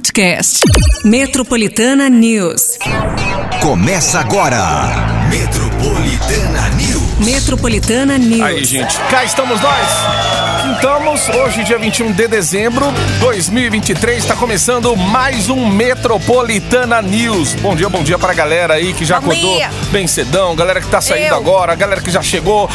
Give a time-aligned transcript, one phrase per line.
[0.00, 0.60] podcast.
[1.04, 2.78] Metropolitana News.
[3.60, 4.58] Começa agora.
[5.28, 7.18] Metropolitana News.
[7.18, 8.40] Metropolitana News.
[8.40, 9.88] Aí, gente, cá estamos nós.
[10.74, 17.52] Estamos hoje, dia 21 de dezembro de 2023, está começando mais um Metropolitana News.
[17.54, 19.70] Bom dia, bom dia pra galera aí que já Bom acordou dia.
[19.92, 21.36] bem cedão, galera que tá saindo Eu.
[21.36, 22.70] agora, galera que já chegou.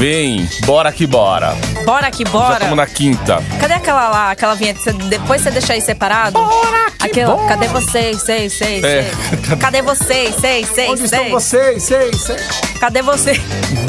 [0.00, 1.54] Vem, bora que bora.
[1.84, 2.52] Bora que Já bora.
[2.54, 3.44] estamos na quinta.
[3.60, 4.80] Cadê aquela lá, aquela vinheta?
[4.80, 6.32] Você- depois você deixa aí separado?
[6.42, 7.48] Bora que Aquela, bora.
[7.48, 8.22] cadê vocês?
[8.22, 9.02] Sei, sei, É.
[9.02, 9.56] sei.
[9.60, 10.34] Cadê vocês?
[10.40, 11.18] Sei, sei, Onde sei.
[11.18, 11.82] estão vocês?
[11.82, 12.36] Sei, sei.
[12.80, 13.38] Cadê vocês?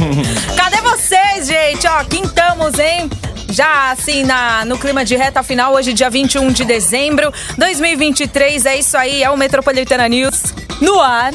[0.58, 1.88] Cadê vocês, gente?
[1.88, 3.10] Ó, quintamos, hein?
[3.50, 8.66] Já assim, na, no clima de reta final, hoje, dia 21 de dezembro 2023.
[8.66, 11.32] É isso aí, é o Metropolitana News no ar.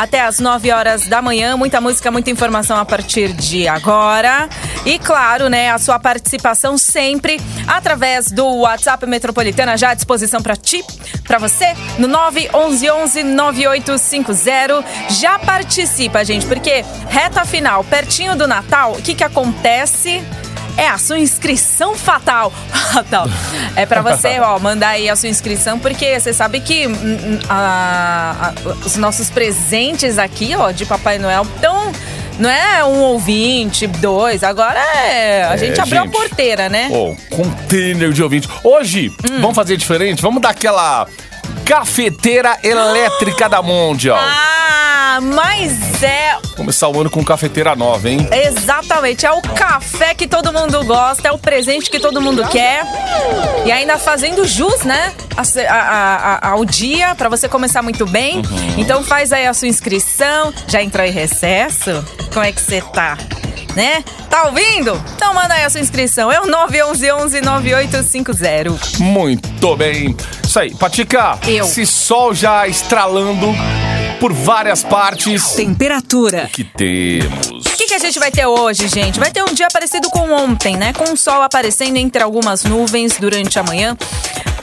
[0.00, 1.58] Até às 9 horas da manhã.
[1.58, 4.48] Muita música, muita informação a partir de agora.
[4.86, 10.56] E claro, né, a sua participação sempre através do WhatsApp Metropolitana já à disposição para
[10.56, 10.82] ti,
[11.24, 14.82] para você, no 911 9850.
[15.10, 20.24] Já participa, gente, porque reta final, pertinho do Natal, o que que acontece?
[20.76, 22.52] É a sua inscrição fatal.
[22.92, 23.26] Fatal.
[23.76, 27.38] É pra você, ó, mandar aí a sua inscrição, porque você sabe que hum, hum,
[27.48, 31.92] a- a- os nossos presentes aqui, ó, de Papai Noel, estão.
[32.38, 34.42] Não é um ouvinte, dois.
[34.42, 35.44] Agora é.
[35.44, 36.16] A É, gente abriu gente.
[36.16, 36.88] a porteira, né?
[36.90, 38.48] Ô, container de ouvinte.
[38.64, 39.40] Hoje, Hum.
[39.42, 40.22] vamos fazer diferente?
[40.22, 41.06] Vamos dar aquela
[41.66, 44.18] cafeteira elétrica da Mondial.
[44.18, 48.28] Ah, mas é Começar o ano com cafeteira nova, hein?
[48.32, 52.84] Exatamente, é o café que todo mundo gosta, é o presente que todo mundo quer.
[53.64, 55.12] E ainda fazendo jus, né?
[55.36, 58.36] a a- a- ao dia, pra você começar muito bem.
[58.38, 58.74] Uhum.
[58.76, 60.52] Então faz aí a sua inscrição.
[60.66, 62.04] Já entrou em recesso?
[62.32, 63.16] Como é que você tá?
[63.74, 64.04] Né?
[64.28, 65.00] Tá ouvindo?
[65.14, 66.30] Então manda aí a sua inscrição.
[66.30, 68.98] É o 911 9850.
[68.98, 70.14] Muito bem.
[70.44, 70.74] Isso aí.
[70.74, 71.64] Patica, Eu.
[71.64, 73.46] esse sol já estralando
[74.20, 75.54] por várias partes.
[75.54, 76.48] Temperatura.
[76.52, 77.64] que temos?
[77.66, 79.18] O que, que a gente vai ter hoje, gente?
[79.18, 80.92] Vai ter um dia parecido com ontem, né?
[80.92, 83.96] Com o sol aparecendo entre algumas nuvens durante a manhã.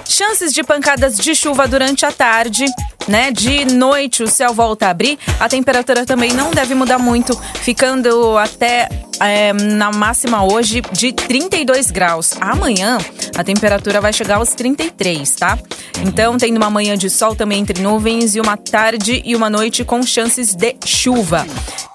[0.07, 2.65] Chances de pancadas de chuva durante a tarde,
[3.07, 3.31] né?
[3.31, 5.17] De noite o céu volta a abrir.
[5.39, 8.87] A temperatura também não deve mudar muito, ficando até
[9.19, 12.33] é, na máxima hoje de 32 graus.
[12.39, 12.97] Amanhã
[13.35, 15.57] a temperatura vai chegar aos 33, tá?
[16.05, 19.83] Então, tendo uma manhã de sol também entre nuvens e uma tarde e uma noite
[19.83, 21.45] com chances de chuva.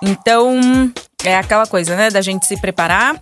[0.01, 0.93] Então,
[1.25, 2.11] é aquela coisa, né?
[2.11, 3.19] Da gente se preparar.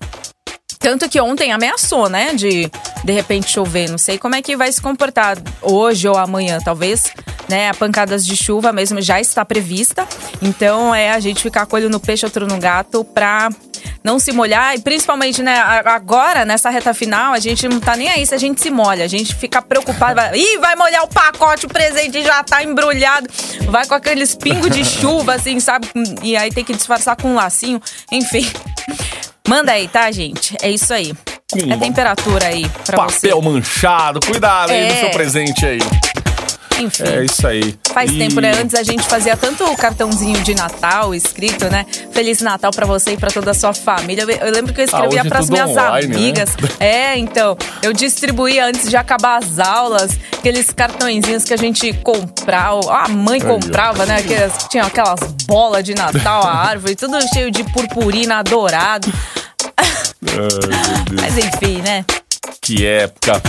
[0.80, 2.34] Tanto que ontem ameaçou, né?
[2.34, 2.68] De
[3.04, 3.88] de repente chover.
[3.88, 7.12] Não sei como é que vai se comportar hoje ou amanhã, talvez.
[7.48, 10.06] Né, a pancadas de chuva mesmo já está prevista.
[10.40, 13.48] Então é a gente ficar com o olho no peixe, outro no gato, pra
[14.04, 14.76] não se molhar.
[14.76, 18.38] E principalmente, né, agora, nessa reta final, a gente não tá nem aí se a
[18.38, 19.04] gente se molha.
[19.04, 20.14] A gente fica preocupado.
[20.14, 23.28] Vai, Ih, vai molhar o pacote, o presente já tá embrulhado.
[23.68, 25.88] Vai com aqueles pingos de chuva, assim, sabe?
[26.22, 27.82] E aí tem que disfarçar com um lacinho.
[28.12, 28.48] Enfim.
[29.50, 30.56] Manda aí, tá, gente?
[30.62, 31.12] É isso aí.
[31.50, 34.20] Com é temperatura aí pra Papel manchado.
[34.24, 34.92] Cuidado aí É.
[34.94, 35.78] no seu presente aí.
[35.80, 36.80] você.
[36.82, 37.02] Enfim.
[37.02, 37.74] É isso aí.
[37.92, 38.52] Faz E- tempo, né?
[38.52, 41.84] Antes a gente fazia tanto o cartãozinho de Natal escrito, né?
[42.12, 44.22] Feliz Natal pra você e pra toda a sua família.
[44.22, 46.14] Eu, eu lembro que eu escrevia hoje é pras tudo minhas online, né?
[46.16, 46.50] amigas.
[46.78, 47.58] É, então.
[47.82, 52.80] Eu distribuía antes de acabar as aulas, aqueles cartõezinhos que a gente comprava.
[53.04, 54.18] A mãe comprava, né?
[54.18, 59.12] Aquelas, tinha aquelas bolas de Natal, a árvore, tudo cheio de purpurina dourado.
[59.80, 61.20] Ai.
[61.20, 62.04] Mas enfim, né?
[62.60, 63.40] Que época.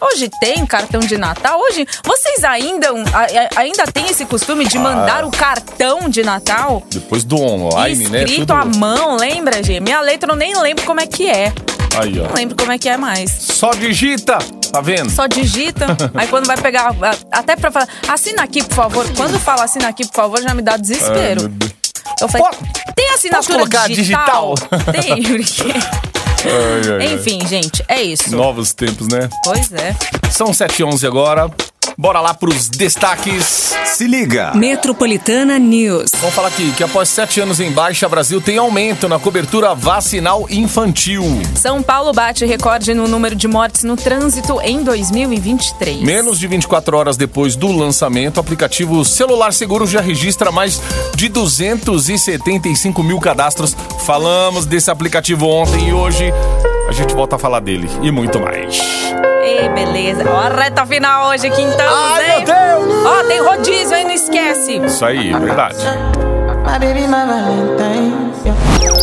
[0.00, 1.58] Hoje tem cartão de Natal?
[1.60, 6.84] Hoje, vocês ainda, a- ainda têm esse costume de mandar o cartão de Natal?
[6.88, 8.22] Depois do online, né?
[8.22, 9.80] Escrito à mão, lembra, gente?
[9.80, 11.52] Minha letra eu nem lembro como é que é.
[12.00, 12.28] Aí, ó.
[12.28, 13.30] Não lembro como é que é mais.
[13.32, 14.38] Só digita.
[14.70, 15.10] Tá vendo?
[15.10, 16.94] Só digita, aí quando vai pegar,
[17.32, 19.06] até pra falar, assina aqui, por favor.
[19.16, 21.48] Quando fala assina aqui, por favor, já me dá Ai, desespero.
[21.48, 21.72] Deus.
[22.20, 22.62] Eu falei, Posso-
[22.94, 24.54] tem assinatura colocar digital?
[24.54, 24.92] digital?
[24.92, 25.62] Tem, porque...
[26.44, 27.14] Ai, ai, ai.
[27.14, 28.34] Enfim, gente, é isso.
[28.34, 29.28] Novos tempos, né?
[29.44, 29.94] Pois é.
[30.30, 31.50] São 7h11 agora.
[32.00, 33.74] Bora lá pros destaques.
[33.84, 34.52] Se liga.
[34.54, 36.12] Metropolitana News.
[36.20, 40.46] Vamos falar aqui que após sete anos em baixa, Brasil tem aumento na cobertura vacinal
[40.48, 41.24] infantil.
[41.56, 46.00] São Paulo bate recorde no número de mortes no trânsito em 2023.
[46.00, 50.80] Menos de 24 horas depois do lançamento, o aplicativo Celular Seguro já registra mais
[51.16, 53.76] de 275 mil cadastros.
[54.06, 56.32] Falamos desse aplicativo ontem e hoje
[56.88, 58.78] a gente volta a falar dele e muito mais.
[59.42, 60.24] Ei, beleza.
[60.28, 62.44] Ó, a reta final hoje, quintão, Ai, hein?
[62.44, 62.54] meu
[62.86, 63.06] Deus!
[63.06, 64.76] Ó, tem rodízio aí, não esquece.
[64.78, 65.76] Isso aí, é verdade.
[66.66, 68.32] My baby, my Valentine.
[68.44, 68.98] yeah.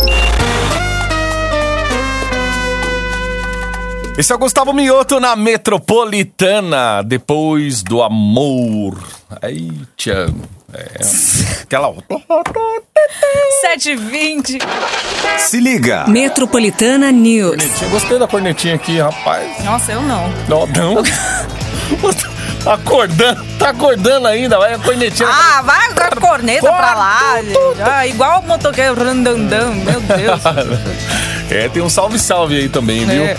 [4.18, 8.96] Esse é o Gustavo Mioto na Metropolitana, depois do amor.
[9.42, 10.32] Aí, tchan.
[10.74, 12.18] É, aquela outra.
[13.64, 14.60] 7h20.
[15.38, 16.06] Se liga.
[16.08, 17.56] Metropolitana News.
[17.56, 17.90] Cornetinha.
[17.90, 19.64] Gostei da cornetinha aqui, rapaz.
[19.64, 20.28] Nossa, eu não.
[20.48, 21.02] Não, não.
[22.66, 25.28] Tá acordando, tá acordando ainda, vai a cornetinha.
[25.30, 27.20] Ah, vai a corneta pra lá.
[27.80, 30.42] Ah, igual o motoqueiro randandão, meu Deus.
[31.48, 33.22] É, tem um salve-salve aí também, viu?
[33.22, 33.36] É.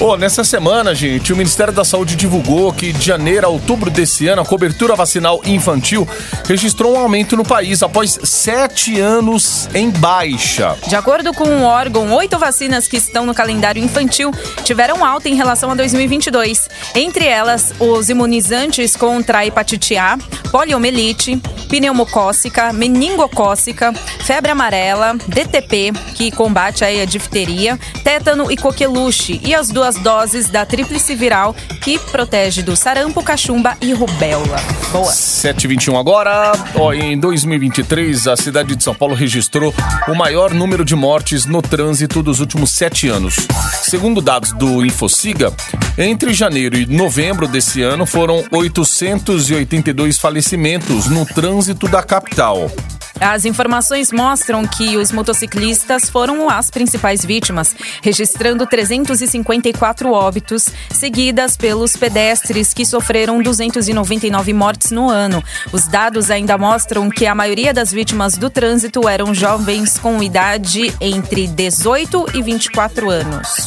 [0.00, 4.26] Ô, nessa semana, gente, o Ministério da Saúde divulgou que de janeiro a outubro desse
[4.28, 6.08] ano a cobertura vacinal infantil
[6.46, 10.74] registrou um aumento no país após sete anos em baixa.
[10.88, 14.32] De acordo com o órgão, oito vacinas que estão no calendário infantil
[14.64, 16.70] tiveram alta em relação a 2022.
[16.94, 20.16] Entre elas, os imunizantes contra a hepatite A,
[20.50, 21.36] poliomielite,
[21.68, 23.92] pneumocócica, meningocócica,
[24.24, 30.64] febre amarela, DTP, que combate a difteria, tétano e coqueluche, e as duas doses da
[30.66, 34.56] tríplice viral, que protege do sarampo, cachumba e rubéola.
[34.92, 35.12] Boa.
[35.12, 36.52] 721 agora.
[36.74, 39.74] Ó, em 2023, a cidade de São Paulo registrou
[40.08, 43.36] o maior número de mortes no trânsito dos últimos sete anos.
[43.82, 45.52] Segundo dados do Infociga,
[45.96, 52.70] entre janeiro e novembro desse ano foram 882 falecimentos no trânsito da capital.
[53.20, 61.94] As informações mostram que os motociclistas foram as principais vítimas, registrando 354 óbitos, seguidas pelos
[61.96, 65.44] pedestres, que sofreram 299 mortes no ano.
[65.70, 70.94] Os dados ainda mostram que a maioria das vítimas do trânsito eram jovens com idade
[70.98, 73.66] entre 18 e 24 anos.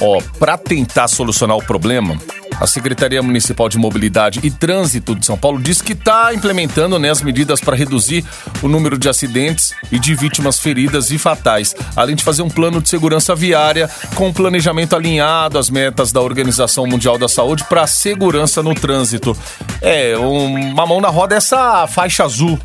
[0.00, 2.16] Ó, para tentar solucionar o problema,
[2.60, 7.10] a Secretaria Municipal de Mobilidade e Trânsito de São Paulo diz que está implementando né,
[7.10, 8.24] as medidas para reduzir
[8.62, 12.80] o número de acidentes e de vítimas feridas e fatais, além de fazer um plano
[12.82, 17.82] de segurança viária com um planejamento alinhado às metas da Organização Mundial da Saúde para
[17.82, 19.36] a segurança no trânsito.
[19.80, 22.58] É, um- uma mão na roda é essa faixa azul,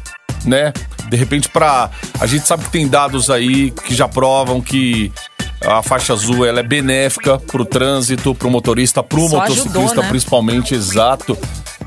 [0.44, 0.74] né?
[1.07, 1.89] De repente, para
[2.19, 5.12] a gente sabe que tem dados aí que já provam que
[5.67, 9.79] a faixa azul ela é benéfica para o trânsito, para o motorista, para o motociclista
[9.79, 10.09] ajudou, né?
[10.09, 11.38] principalmente, exato,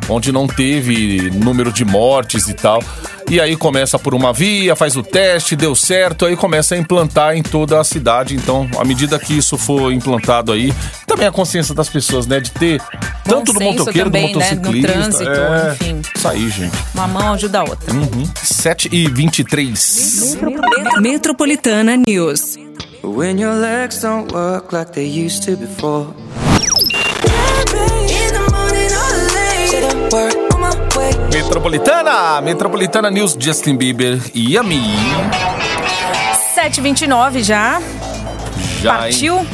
[0.09, 2.83] onde não teve número de mortes e tal.
[3.31, 7.37] E aí começa por uma via, faz o teste, deu certo, aí começa a implantar
[7.37, 8.35] em toda a cidade.
[8.35, 10.73] Então, à medida que isso for implantado aí,
[11.07, 12.81] também a consciência das pessoas, né, de ter
[13.25, 16.03] tanto do motoqueiro, também, do né, no motociclista, trânsito, é, enfim.
[16.17, 16.77] Isso aí, gente.
[16.95, 17.95] Uma mão ajuda a outra.
[18.35, 20.39] 7 e 23.
[21.01, 22.68] Metropolitana News.
[23.09, 26.15] When your legs don't work like they used to before.
[31.33, 34.83] Metropolitana, Metropolitana News, Justin Bieber e Yami.
[36.55, 37.81] 7h29 já.
[38.83, 39.13] Já, hein?
[39.13, 39.47] Partiu?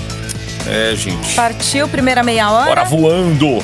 [0.66, 1.34] É, gente.
[1.34, 2.66] Partiu, primeira meia hora.
[2.66, 3.62] Bora voando.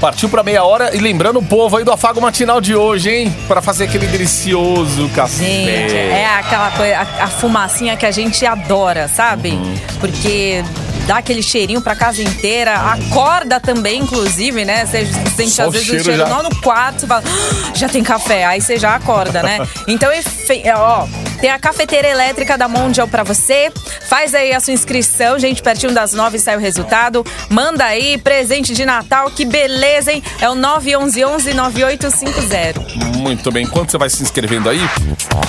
[0.00, 3.36] Partiu pra meia hora e lembrando o povo aí do afago matinal de hoje, hein?
[3.46, 5.44] Pra fazer aquele delicioso café.
[5.44, 9.50] Gente, é aquela coisa, a, a fumacinha que a gente adora, sabe?
[9.50, 9.78] Uhum.
[10.00, 10.64] Porque
[11.06, 14.86] dá aquele cheirinho pra casa inteira, acorda também, inclusive, né?
[14.86, 15.04] Você
[15.36, 16.42] sente Só às o vezes cheiro o cheiro já.
[16.42, 19.58] no quarto, você fala, "Ah, já tem café, aí você já acorda, né?
[19.86, 21.06] Então, efe- é, ó,
[21.40, 23.72] tem a cafeteira elétrica da Mondial pra você.
[24.08, 27.24] Faz aí a sua inscrição, gente, pertinho das nove sai o resultado.
[27.48, 30.22] Manda aí, presente de Natal, que beleza, hein?
[30.40, 32.80] É o 911 9850.
[33.18, 34.80] Muito bem, enquanto você vai se inscrevendo aí,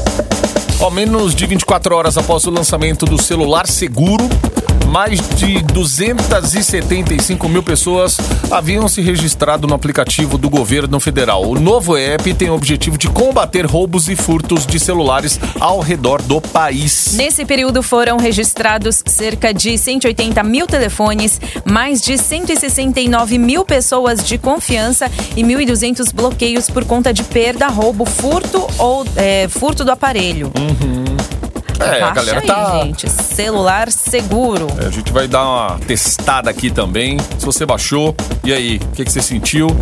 [0.81, 4.27] Ó, menos de 24 horas após o lançamento do celular seguro,
[4.91, 8.17] mais de 275 mil pessoas
[8.51, 11.43] haviam se registrado no aplicativo do governo federal.
[11.49, 16.21] O novo app tem o objetivo de combater roubos e furtos de celulares ao redor
[16.21, 17.13] do país.
[17.13, 24.37] Nesse período foram registrados cerca de 180 mil telefones, mais de 169 mil pessoas de
[24.37, 30.51] confiança e 1.200 bloqueios por conta de perda, roubo, furto ou é, furto do aparelho.
[31.79, 32.83] É, a Baixa galera aí, tá.
[32.83, 33.09] gente.
[33.09, 34.67] Celular seguro.
[34.81, 37.17] É, A gente vai dar uma testada aqui também.
[37.39, 39.75] Se você baixou, e aí, o que, que você sentiu?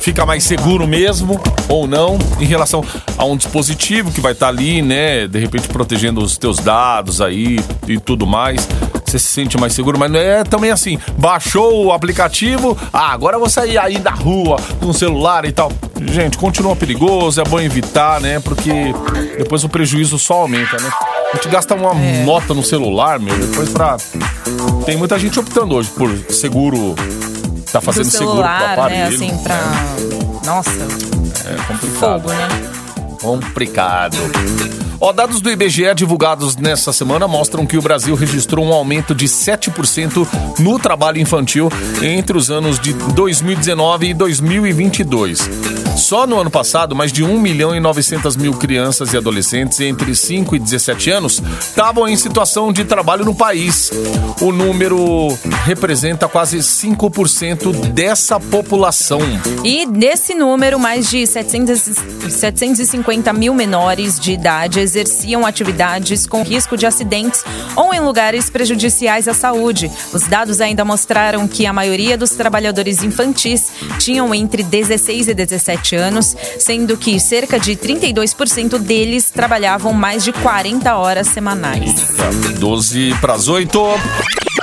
[0.00, 1.38] Fica mais seguro mesmo
[1.68, 2.82] ou não em relação
[3.18, 5.28] a um dispositivo que vai estar ali, né?
[5.28, 8.66] De repente protegendo os teus dados aí e tudo mais.
[9.10, 10.96] Você se sente mais seguro, mas não é também assim.
[11.18, 15.50] Baixou o aplicativo, ah, agora eu vou sair aí da rua com o celular e
[15.50, 15.72] tal.
[16.00, 18.38] Gente, continua perigoso, é bom evitar, né?
[18.38, 18.70] Porque
[19.36, 20.88] depois o prejuízo só aumenta, né?
[21.32, 21.92] A gente gasta uma
[22.24, 23.96] nota no celular, meu, depois pra.
[24.86, 26.94] Tem muita gente optando hoje por seguro.
[27.72, 29.18] Tá Do fazendo seguro pro celular, aparelho.
[29.18, 29.26] né?
[29.28, 29.58] Assim, pra.
[30.46, 31.98] Nossa, É complicado.
[31.98, 32.48] fogo, né?
[33.20, 34.16] Complicado.
[35.00, 39.24] Ó, dados do IBGE divulgados nessa semana mostram que o Brasil registrou um aumento de
[39.24, 40.28] 7%
[40.58, 41.70] no trabalho infantil
[42.02, 45.79] entre os anos de 2019 e 2022.
[46.00, 50.14] Só no ano passado, mais de 1 milhão e 900 mil crianças e adolescentes entre
[50.14, 53.90] 5 e 17 anos estavam em situação de trabalho no país.
[54.40, 55.28] O número
[55.64, 59.20] representa quase 5% dessa população.
[59.62, 66.42] E desse número, mais de 700, e- 750 mil menores de idade exerciam atividades com
[66.42, 67.44] risco de acidentes
[67.76, 69.90] ou em lugares prejudiciais à saúde.
[70.12, 75.89] Os dados ainda mostraram que a maioria dos trabalhadores infantis tinham entre 16 e 17
[75.96, 82.10] anos, sendo que cerca de 32% deles trabalhavam mais de 40 horas semanais.
[82.58, 83.80] 12 para as 8.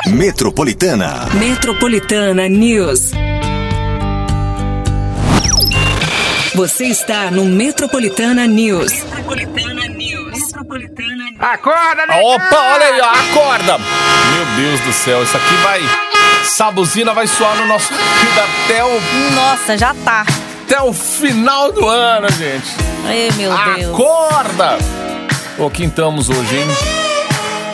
[0.07, 1.27] Metropolitana.
[1.33, 3.11] Metropolitana News.
[6.55, 8.91] Você está no Metropolitana News.
[9.03, 10.31] Metropolitana News.
[10.41, 11.37] Metropolitana News.
[11.39, 11.59] Ah,
[12.23, 13.77] Opa, olha aí, ó, acorda!
[13.77, 15.81] Meu Deus do céu, isso aqui vai.
[16.41, 19.01] Essa buzina vai soar no nosso vida até o,
[19.35, 20.25] Nossa, já tá.
[20.67, 22.67] Até o final do ano, gente.
[23.05, 23.93] Ai, meu Deus.
[23.93, 24.77] Acorda!
[25.57, 26.67] Ô, quintamos hoje, hein?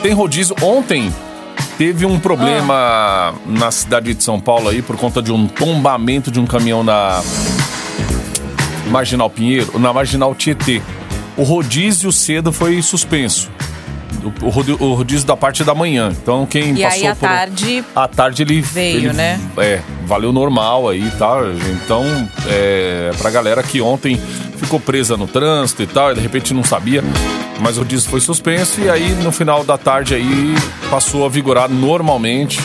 [0.03, 0.55] Tem rodízio.
[0.61, 1.11] Ontem
[1.77, 6.39] teve um problema na cidade de São Paulo aí por conta de um tombamento de
[6.39, 7.21] um caminhão na
[8.87, 10.81] Marginal Pinheiro, na Marginal Tietê.
[11.35, 13.49] O rodízio cedo foi suspenso.
[14.41, 14.49] O,
[14.93, 16.09] rodízio da parte da manhã.
[16.21, 17.27] Então quem E passou aí, à por...
[17.27, 19.39] tarde, À tarde ele Veio, ele- né?
[19.57, 21.39] É, valeu normal aí, tá?
[21.71, 22.03] Então,
[22.47, 24.19] é, pra galera que ontem
[24.57, 27.03] ficou presa no trânsito e tal, e de repente não sabia,
[27.59, 30.53] mas o disco foi suspenso e aí no final da tarde aí
[30.89, 32.59] passou a vigorar normalmente.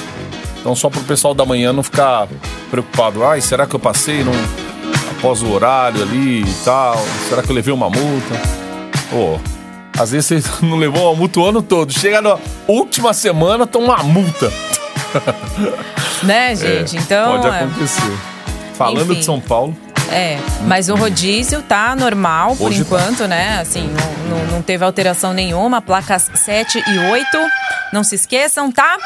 [0.61, 2.29] Então só pro pessoal da manhã não ficar
[2.71, 4.33] preocupado, ai, será que eu passei não,
[5.13, 6.97] após o horário ali e tal?
[7.29, 8.41] Será que eu levei uma multa?
[9.11, 9.39] Pô,
[9.99, 11.93] às vezes você não levou uma multa o ano todo.
[11.93, 14.53] Chega na última semana, toma uma multa.
[16.23, 16.97] né, gente?
[16.97, 17.41] É, então.
[17.41, 18.19] Pode é, acontecer.
[18.75, 19.15] Falando Enfim.
[19.21, 19.77] de São Paulo,
[20.11, 22.97] É, mas o rodízio tá normal por Hoje tá.
[22.97, 23.59] enquanto, né?
[23.61, 25.83] Assim, não, não, não teve alteração nenhuma.
[25.83, 27.27] Placas 7 e 8.
[27.93, 28.97] Não se esqueçam, tá?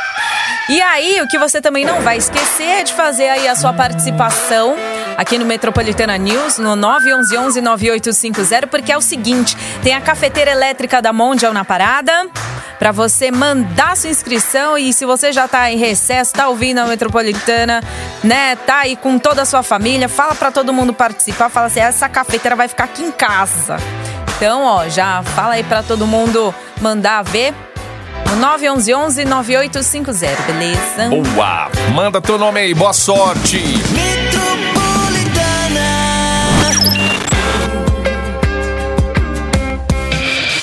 [0.68, 3.72] E aí, o que você também não vai esquecer é de fazer aí a sua
[3.72, 4.76] participação
[5.16, 11.12] aqui no Metropolitana News, no 911-9850, porque é o seguinte: tem a cafeteira elétrica da
[11.12, 12.28] Mondial na parada.
[12.78, 16.86] Pra você mandar sua inscrição e se você já tá em recesso, tá ouvindo a
[16.86, 17.80] Metropolitana,
[18.24, 18.56] né?
[18.56, 22.08] Tá aí com toda a sua família, fala pra todo mundo participar, fala assim: essa
[22.08, 23.76] cafeteira vai ficar aqui em casa.
[24.36, 27.54] Então, ó, já fala aí pra todo mundo mandar ver.
[28.34, 31.08] No 911-9850, beleza?
[31.34, 31.70] boa!
[31.94, 33.62] Manda teu nome aí, boa sorte!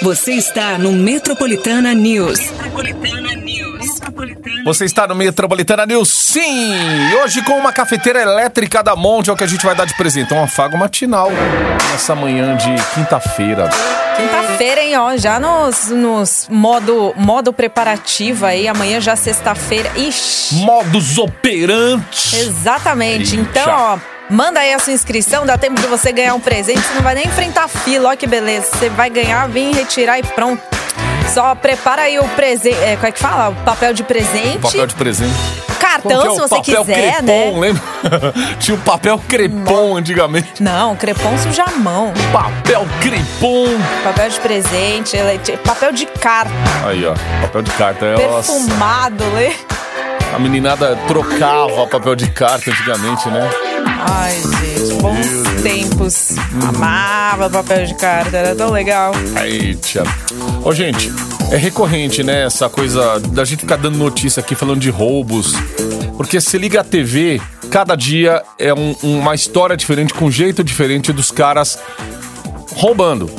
[0.01, 2.39] Você está no Metropolitana News.
[2.39, 3.18] Metropolitana
[4.69, 6.75] Você está no Metropolitana News, sim!
[7.11, 9.85] E hoje com uma cafeteira elétrica da Monte é o que a gente vai dar
[9.85, 10.31] de presente.
[10.31, 11.31] Um afago matinal
[11.91, 13.67] nessa manhã de quinta-feira.
[14.15, 19.89] Quinta-feira, hein, ó, já nos, nos modo, modo preparativo aí, amanhã já sexta-feira.
[19.95, 22.35] Ixi, Modus operante!
[22.35, 23.37] exatamente.
[23.37, 23.49] Eita.
[23.49, 23.97] Então, ó,
[24.29, 27.15] manda aí a sua inscrição, dá tempo de você ganhar um presente, você não vai
[27.15, 28.67] nem enfrentar fila, ó que beleza.
[28.71, 30.78] Você vai ganhar, vir retirar e pronto.
[31.33, 32.77] Só prepara aí o presente.
[32.83, 33.49] É, como é que fala?
[33.49, 34.59] O papel de presente.
[34.59, 35.33] Papel de presente.
[35.79, 37.59] Cartão, é se o você papel quiser, crepom, né?
[37.59, 37.83] lembra?
[38.59, 40.61] Tinha o papel crepom antigamente.
[40.61, 42.13] Não, crepom suja a mão.
[42.31, 43.65] Papel crepom.
[44.03, 45.17] Papel de presente,
[45.65, 46.51] papel de carta,
[46.85, 47.13] Aí, ó.
[47.41, 48.05] Papel de carta.
[48.05, 49.55] É, perfumado, né?
[50.33, 53.49] a meninada trocava papel de carta antigamente, né?
[54.01, 56.35] Ai, gente, bons tempos.
[56.67, 59.11] Amava papel de carta, era tão legal.
[59.35, 60.03] Aí, tia.
[60.63, 61.11] Ô, gente,
[61.51, 62.45] é recorrente, né?
[62.45, 65.53] Essa coisa da gente ficar dando notícia aqui falando de roubos.
[66.15, 70.63] Porque se liga a TV, cada dia é um- uma história diferente, com um jeito
[70.63, 71.77] diferente dos caras
[72.75, 73.29] roubando.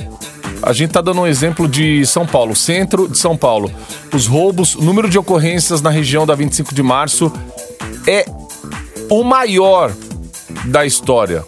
[0.62, 3.70] A gente tá dando um exemplo de São Paulo, centro de São Paulo.
[4.14, 7.32] Os roubos, o número de ocorrências na região da 25 de março
[8.06, 8.26] é
[9.08, 9.92] o maior
[10.66, 11.44] da história.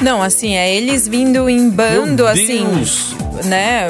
[0.00, 3.14] Não, assim, é eles vindo em bando, Meu assim, Deus.
[3.44, 3.88] né?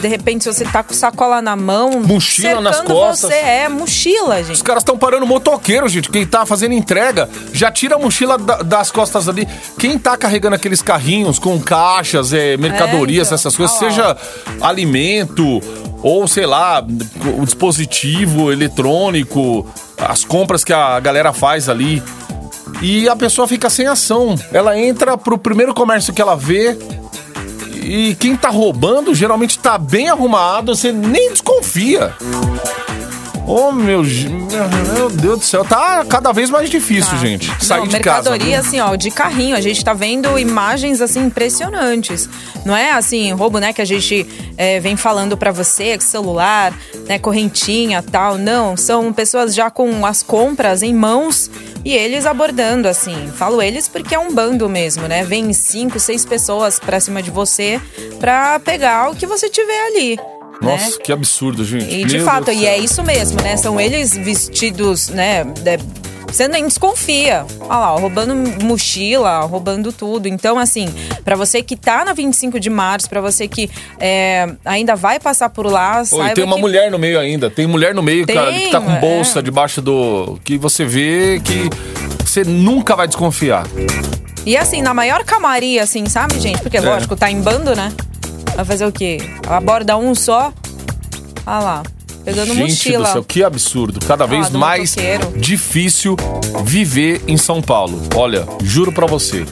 [0.00, 3.30] De repente, você tá com sacola na mão, Mochila nas costas.
[3.30, 4.64] você, é mochila, Os gente.
[4.64, 6.08] caras estão parando motoqueiro, gente.
[6.10, 9.46] Quem tá fazendo entrega, já tira a mochila da- das costas ali.
[9.78, 13.34] Quem tá carregando aqueles carrinhos com caixas, é, mercadorias, então.
[13.36, 13.90] essas coisas, Ah lá.
[13.90, 14.16] seja
[14.60, 15.60] alimento
[16.02, 16.84] ou, sei lá,
[17.38, 19.64] o dispositivo eletrônico,
[19.96, 22.02] as compras que a galera faz ali.
[22.80, 24.34] E a pessoa fica sem ação.
[24.52, 26.76] Ela entra pro primeiro comércio que ela vê.
[27.82, 32.14] E quem tá roubando geralmente tá bem arrumado, você nem desconfia.
[33.46, 34.28] Ô meu, gi-
[34.94, 37.50] meu Deus do céu, tá cada vez mais difícil, gente.
[37.62, 38.30] Sair Não, de casa.
[38.30, 39.56] mercadoria, assim, ó, de carrinho.
[39.56, 42.28] A gente tá vendo imagens, assim, impressionantes.
[42.64, 46.72] Não é, assim, roubo, né, que a gente é, vem falando pra você, com celular,
[47.08, 48.38] né, correntinha, tal.
[48.38, 51.50] Não, são pessoas já com as compras em mãos
[51.84, 53.28] e eles abordando, assim.
[53.34, 55.24] Falo eles porque é um bando mesmo, né?
[55.24, 57.80] Vem cinco, seis pessoas pra cima de você
[58.20, 60.16] pra pegar o que você tiver ali.
[60.62, 60.96] Nossa, né?
[61.04, 61.92] que absurdo, gente.
[61.94, 63.56] E de Meu fato, Deus e é isso mesmo, né?
[63.56, 65.44] São eles vestidos, né?
[65.44, 67.44] de- Você nem desconfia.
[67.60, 70.26] Olha lá, roubando mochila, roubando tudo.
[70.26, 70.88] Então, assim,
[71.22, 73.68] pra você que tá na 25 de março, pra você que
[74.00, 77.50] é, ainda vai passar por lá, Oi, tem uma que mulher no meio ainda.
[77.50, 79.00] Tem mulher no meio, cara, que tá com Tem, é.
[79.00, 80.38] bolsa debaixo do.
[80.42, 81.68] Que você vê que
[82.24, 83.66] você nunca vai desconfiar.
[84.46, 86.62] E assim, na maior calmaria, assim, sabe, gente?
[86.62, 87.92] Porque, lógico, tá em bando, né?
[88.54, 89.18] Vai fazer o quê?
[89.46, 90.52] Aborda um só.
[91.46, 91.82] Olha lá,
[92.24, 93.08] pegando Gente mochila.
[93.08, 94.04] do céu, que absurdo.
[94.06, 95.38] Cada vez do mais motoqueiro.
[95.38, 96.16] difícil
[96.64, 98.00] viver em São Paulo.
[98.14, 99.44] Olha, juro pra você.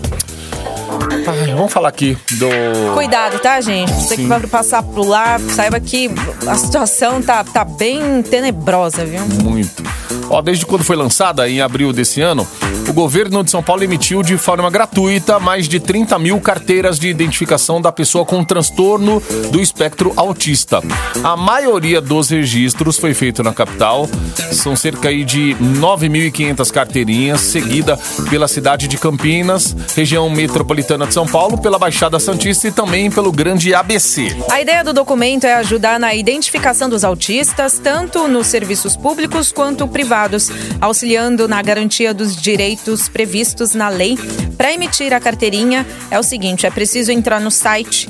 [1.27, 2.49] Ai, vamos falar aqui do.
[2.95, 3.93] Cuidado, tá, gente?
[3.93, 4.29] Você que Sim.
[4.29, 6.11] vai passar por lá, saiba que
[6.47, 9.21] a situação tá, tá bem tenebrosa, viu?
[9.43, 9.83] Muito.
[10.29, 12.47] Ó, desde quando foi lançada, em abril desse ano,
[12.89, 17.09] o governo de São Paulo emitiu de forma gratuita mais de 30 mil carteiras de
[17.09, 20.81] identificação da pessoa com transtorno do espectro autista.
[21.23, 24.09] A maioria dos registros foi feito na capital.
[24.53, 31.27] São cerca aí de 9.500 carteirinhas, seguida pela cidade de Campinas, região metropolitana de São
[31.27, 34.29] Paulo, pela Baixada Santista e também pelo Grande ABC.
[34.49, 39.89] A ideia do documento é ajudar na identificação dos autistas, tanto nos serviços públicos quanto
[39.89, 40.49] privados,
[40.81, 44.17] auxiliando na garantia dos direitos previstos na lei.
[44.57, 48.09] Para emitir a carteirinha, é o seguinte: é preciso entrar no site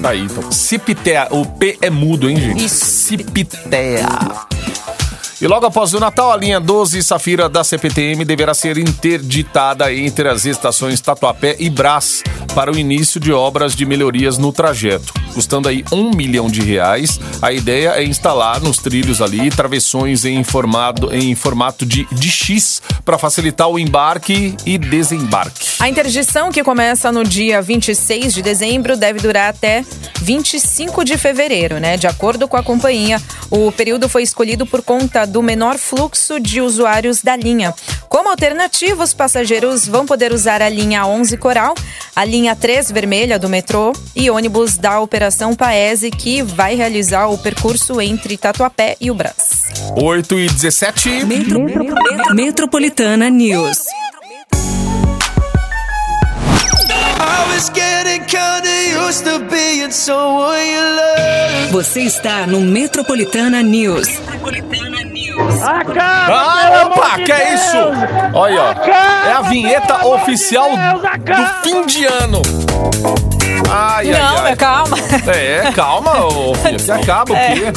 [0.04, 0.52] Tá aí, então.
[1.32, 2.66] O P é mudo, hein, gente?
[2.66, 4.53] Isso.
[5.44, 10.30] E logo após o Natal, a linha 12 Safira da CPTM deverá ser interditada entre
[10.30, 12.24] as estações Tatuapé e Brás
[12.56, 17.20] para o início de obras de melhorias no trajeto, custando aí um milhão de reais.
[17.42, 22.82] A ideia é instalar nos trilhos ali travessões em, formado, em formato de, de X
[23.04, 25.68] para facilitar o embarque e desembarque.
[25.80, 29.84] A interdição, que começa no dia 26 de dezembro, deve durar até
[30.22, 31.98] 25 de fevereiro, né?
[31.98, 36.62] De acordo com a companhia, o período foi escolhido por conta do menor fluxo de
[36.62, 37.74] usuários da linha.
[38.08, 41.74] Como alternativa, os passageiros vão poder usar a linha 11 Coral,
[42.16, 47.38] a linha 3 Vermelha do metrô e ônibus da Operação Paese, que vai realizar o
[47.40, 49.64] percurso entre Tatuapé e o Brás.
[49.96, 51.26] 8 e 17.
[51.26, 51.66] Metro-
[52.36, 53.80] Metropolitana News.
[61.72, 64.08] Você está no Metropolitana News.
[65.62, 67.78] Ah, opa, que é isso?
[68.34, 69.28] Olha, ó.
[69.28, 72.42] É a vinheta oficial do fim de ano.
[73.72, 74.42] Ai, ai, Não, ai.
[74.44, 74.98] mas calma.
[75.28, 77.74] É, calma, ô filha, que acaba o quê?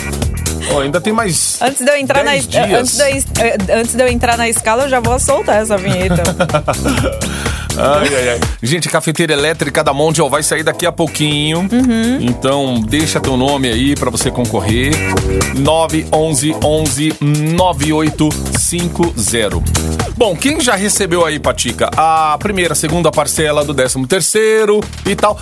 [0.73, 1.59] Ó, ainda tem mais.
[1.63, 2.57] Antes de eu entrar na dias.
[2.57, 5.77] antes de, eu eh, antes de eu entrar na escala, eu já vou soltar essa
[5.77, 6.23] vinheta.
[7.79, 8.41] Ai, ai, ai.
[8.63, 11.61] Gente, a cafeteira elétrica da Mondial vai sair daqui a pouquinho.
[11.61, 12.19] Uhum.
[12.21, 14.93] Então, deixa teu nome aí pra você concorrer.
[15.55, 19.57] 911 11 9850.
[20.17, 25.39] Bom, quem já recebeu aí, Patica, a primeira, segunda parcela do 13 terceiro e tal,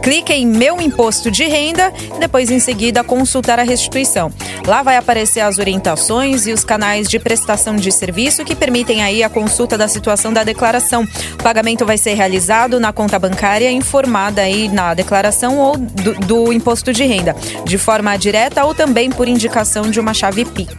[0.01, 4.31] Clique em Meu Imposto de Renda e depois, em seguida, consultar a restituição.
[4.67, 9.23] Lá vai aparecer as orientações e os canais de prestação de serviço que permitem aí
[9.23, 11.03] a consulta da situação da declaração.
[11.33, 16.53] O pagamento vai ser realizado na conta bancária informada aí na declaração ou do, do
[16.53, 20.73] imposto de renda, de forma direta ou também por indicação de uma chave Pix.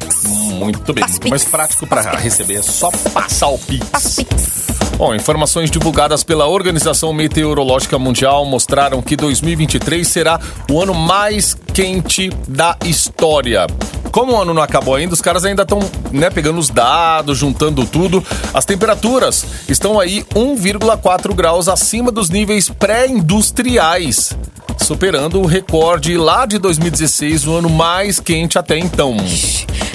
[0.55, 1.31] Muito bem, Passa muito Pix.
[1.31, 3.89] mais prático para receber, é só passar o Pix.
[3.89, 4.74] Passa Pix.
[4.97, 10.39] Bom, informações divulgadas pela Organização Meteorológica Mundial mostraram que 2023 será
[10.71, 13.67] o ano mais quente da história.
[14.13, 15.81] Como o ano não acabou ainda, os caras ainda estão
[16.13, 18.25] né, pegando os dados, juntando tudo.
[18.55, 24.33] As temperaturas estão aí 1,4 graus acima dos níveis pré-industriais,
[24.79, 29.17] superando o recorde lá de 2016, o ano mais quente até então.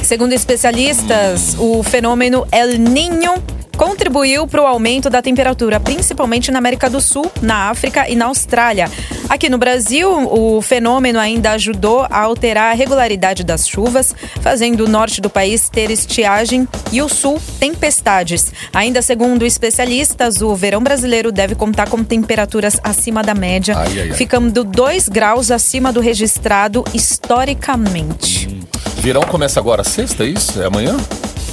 [0.03, 3.35] Segundo especialistas, o fenômeno El Niño
[3.79, 8.25] contribuiu para o aumento da temperatura, principalmente na América do Sul, na África e na
[8.25, 8.91] Austrália.
[9.29, 14.89] Aqui no Brasil, o fenômeno ainda ajudou a alterar a regularidade das chuvas, fazendo o
[14.89, 18.51] norte do país ter estiagem e o sul tempestades.
[18.73, 24.09] Ainda segundo especialistas, o verão brasileiro deve contar com temperaturas acima da média, Ai, ai,
[24.09, 24.13] ai.
[24.13, 28.59] ficando 2 graus acima do registrado historicamente.
[28.97, 30.61] Verão começa agora sexta, é isso?
[30.61, 30.97] É amanhã?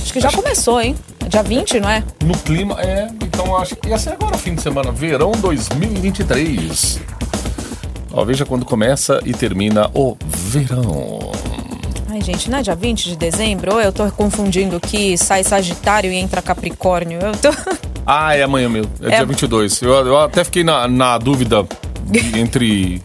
[0.03, 0.97] Acho que já começou, hein?
[1.29, 2.03] Dia 20, não é?
[2.25, 3.09] No clima, é.
[3.23, 4.93] Então acho que ia ser agora, fim de semana.
[4.93, 7.01] Verão 2023.
[8.13, 11.33] Ó, veja quando começa e termina o verão.
[12.09, 13.75] Ai, gente, não é dia 20 de dezembro?
[13.75, 17.19] Ou eu tô confundindo que sai Sagitário e entra Capricórnio?
[17.21, 17.51] Eu tô.
[18.07, 18.91] Ah, é amanhã mesmo.
[19.03, 19.17] É, É.
[19.17, 19.83] dia 22.
[19.83, 21.67] Eu, eu até fiquei na, na dúvida
[22.37, 23.03] entre.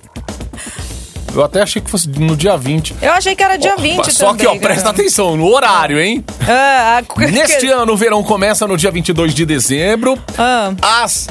[1.33, 2.95] Eu até achei que fosse no dia 20.
[3.01, 4.95] Eu achei que era dia 20 Só que, ó, também, presta cara.
[4.97, 6.23] atenção, no horário, hein?
[6.47, 10.73] Ah, a- Neste ano, o verão começa no dia 22 de dezembro, Ah.
[10.81, 11.27] às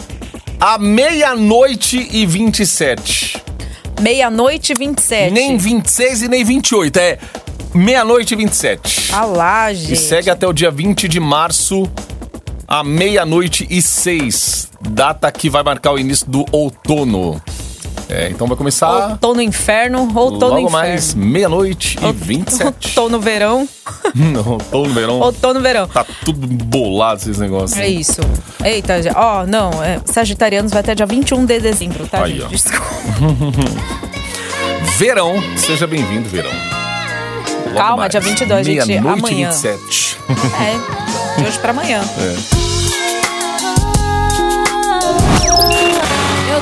[0.59, 3.43] à meia-noite e 27.
[4.01, 5.31] Meia-noite e 27.
[5.33, 7.19] Nem 26 e nem 28, é
[7.75, 9.11] meia-noite e 27.
[9.13, 9.93] Ah lá, gente.
[9.93, 11.89] E segue até o dia 20 de março,
[12.67, 14.69] à meia-noite e 6.
[14.81, 17.41] Data que vai marcar o início do outono.
[18.13, 20.71] É, então vai começar Ou tô no inferno, ou tô no inferno.
[20.71, 22.95] mais meia-noite e 27.
[22.95, 23.69] Tô no verão,
[24.15, 25.21] Não, outono, verão.
[25.21, 25.87] ou tô no verão.
[25.87, 27.79] Tá tudo bolado esses negócios.
[27.79, 28.21] É isso.
[28.65, 32.45] Eita, ó, não, é, Sagitarianos vai até dia 21 de dezembro, tá, Aí, gente?
[32.45, 32.49] ó.
[32.49, 32.85] Desculpa.
[34.99, 36.51] Verão, seja bem-vindo, verão.
[37.67, 39.51] Logo Calma, mais, dia 22, gente, meia-noite e amanhã.
[39.51, 40.17] 27.
[40.61, 42.03] É, de hoje pra amanhã.
[42.19, 42.61] Eu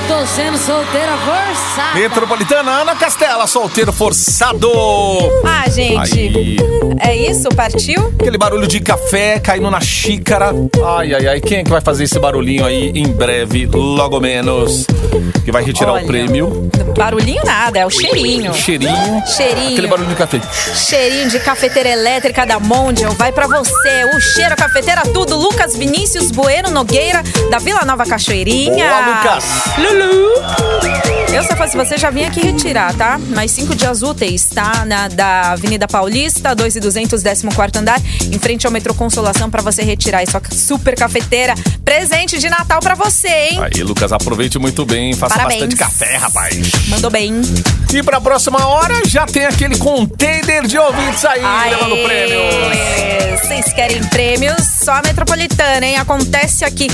[0.09, 1.93] tô sendo solteira forçada.
[1.93, 4.67] Metropolitana Ana Castela, solteiro forçado.
[5.45, 6.57] Ah, gente, Aí.
[6.99, 7.47] é isso?
[7.49, 8.11] Partiu?
[8.19, 10.51] Aquele barulho de café caindo na xícara.
[10.97, 11.39] Ai, ai, ai.
[11.39, 14.87] Quem é que vai fazer esse barulhinho aí em breve, logo menos?
[15.45, 16.71] Que vai retirar Olha, o prêmio.
[16.97, 18.51] Barulhinho nada, é o cheirinho.
[18.51, 19.23] Cheirinho.
[19.27, 19.73] Cheirinho.
[19.73, 20.41] Aquele barulho de café.
[20.73, 24.05] Cheirinho de cafeteira elétrica da Mondial vai pra você.
[24.15, 25.37] O cheiro, a cafeteira, tudo.
[25.37, 28.89] Lucas Vinícius Bueno Nogueira, da Vila Nova Cachoeirinha.
[28.89, 29.45] Boa, Lucas.
[29.77, 29.98] Lulu.
[31.31, 33.17] Eu, se fosse você, já vim aqui retirar, tá?
[33.17, 34.83] Mais cinco dias úteis, tá?
[34.85, 39.61] Na, da Avenida Paulista, 2 e 200, 14 andar, em frente ao metrô Consolação, pra
[39.61, 41.53] você retirar aí sua super cafeteira.
[41.85, 43.59] Presente de Natal pra você, hein?
[43.61, 45.13] Aí, Lucas, aproveite muito bem.
[45.13, 45.61] Faça Parabéns.
[45.61, 46.71] bastante café, rapaz.
[46.87, 47.41] Mandou bem.
[47.93, 53.39] E pra próxima hora já tem aquele container de ouvintes aí levando prêmios.
[53.41, 54.57] Vocês querem prêmios?
[54.83, 55.97] Só a Metropolitana, hein?
[55.97, 56.87] Acontece aqui.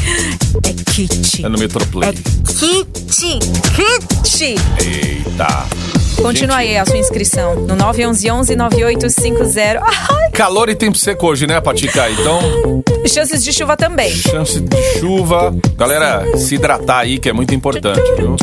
[0.64, 1.46] É kit.
[1.46, 2.14] É no Metroplay.
[2.14, 2.95] Kit.
[2.96, 4.56] Kit.
[4.80, 5.66] Eita.
[6.22, 9.82] Continua Gente, aí a sua inscrição no 911-9850.
[9.84, 12.10] Ai, Calor e tempo seco hoje, né, Patica?
[12.10, 14.10] Então, chances de chuva também.
[14.12, 15.54] chance de chuva.
[15.78, 18.36] Galera, se hidratar aí, que é muito importante, viu?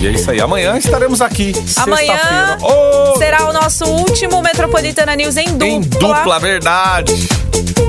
[0.00, 0.40] E é isso aí.
[0.40, 1.52] Amanhã estaremos aquaqui.
[1.76, 2.18] Amanhã.
[2.60, 5.66] Ô, será o nosso último Metropolitana News em dupla.
[5.66, 7.14] Em dupla, verdade.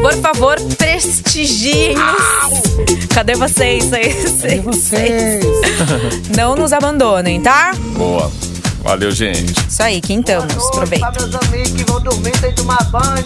[0.02, 3.08] Por favor, prestigiem-nos.
[3.14, 3.86] Cadê vocês?
[3.90, 5.44] Cadê vocês?
[6.36, 7.72] Não nos abandonem, tá?
[7.98, 8.32] Boa.
[8.84, 9.56] Valeu, gente.
[9.68, 10.54] Isso aí, quintamos.
[10.68, 11.12] Aproveita.
[11.12, 13.26] Pra meus amigos que vão dormir sem tomar banho.